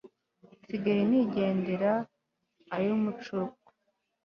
nsigaye 0.61 1.01
nigendera 1.09 1.91
ay'umucuko 2.75 3.67